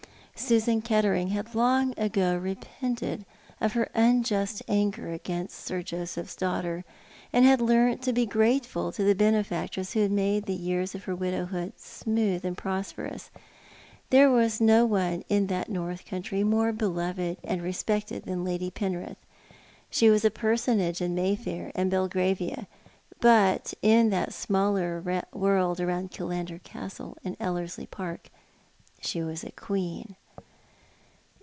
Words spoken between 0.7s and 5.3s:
Kettering had long ago repented of her unjust anger